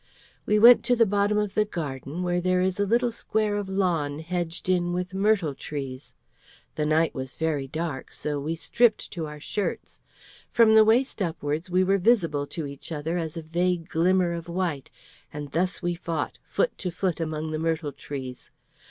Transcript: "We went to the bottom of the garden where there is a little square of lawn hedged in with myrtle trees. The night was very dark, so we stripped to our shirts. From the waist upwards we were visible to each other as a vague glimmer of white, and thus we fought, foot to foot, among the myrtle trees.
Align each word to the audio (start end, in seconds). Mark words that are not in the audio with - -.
"We 0.47 0.57
went 0.57 0.83
to 0.85 0.95
the 0.95 1.05
bottom 1.05 1.37
of 1.37 1.53
the 1.53 1.63
garden 1.63 2.23
where 2.23 2.41
there 2.41 2.59
is 2.59 2.79
a 2.79 2.87
little 2.87 3.11
square 3.11 3.55
of 3.55 3.69
lawn 3.69 4.17
hedged 4.17 4.67
in 4.67 4.93
with 4.93 5.13
myrtle 5.13 5.53
trees. 5.53 6.15
The 6.73 6.87
night 6.87 7.13
was 7.13 7.35
very 7.35 7.67
dark, 7.67 8.11
so 8.11 8.39
we 8.39 8.55
stripped 8.55 9.11
to 9.11 9.27
our 9.27 9.39
shirts. 9.39 9.99
From 10.49 10.73
the 10.73 10.83
waist 10.83 11.21
upwards 11.21 11.69
we 11.69 11.83
were 11.83 11.99
visible 11.99 12.47
to 12.47 12.65
each 12.65 12.91
other 12.91 13.19
as 13.19 13.37
a 13.37 13.43
vague 13.43 13.89
glimmer 13.89 14.33
of 14.33 14.49
white, 14.49 14.89
and 15.31 15.51
thus 15.51 15.83
we 15.83 15.93
fought, 15.93 16.39
foot 16.41 16.75
to 16.79 16.89
foot, 16.89 17.19
among 17.19 17.51
the 17.51 17.59
myrtle 17.59 17.91
trees. 17.93 18.49